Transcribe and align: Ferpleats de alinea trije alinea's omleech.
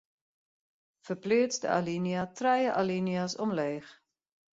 Ferpleats 1.07 1.61
de 1.65 1.69
alinea 1.73 2.23
trije 2.39 2.71
alinea's 2.79 3.37
omleech. 3.47 3.89